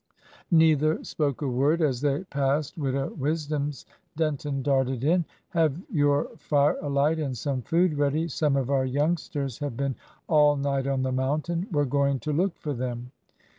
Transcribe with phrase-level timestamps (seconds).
[0.49, 1.79] Neither spoke a word.
[1.79, 3.85] As they passed Widow Wisdom's,
[4.17, 5.25] Denton darted in.
[5.49, 8.27] "Have your fire alight and some food ready.
[8.27, 9.93] Some of our youngsters have been
[10.27, 11.67] all night on the mountain.
[11.71, 13.11] We're going to look for them."